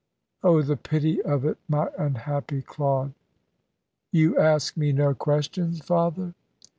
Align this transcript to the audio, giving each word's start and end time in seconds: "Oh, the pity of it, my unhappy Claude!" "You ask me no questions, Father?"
"Oh, 0.41 0.63
the 0.63 0.77
pity 0.77 1.21
of 1.21 1.45
it, 1.45 1.59
my 1.67 1.91
unhappy 1.95 2.63
Claude!" 2.63 3.13
"You 4.11 4.35
ask 4.35 4.75
me 4.75 4.91
no 4.93 5.13
questions, 5.13 5.79
Father?" 5.85 6.33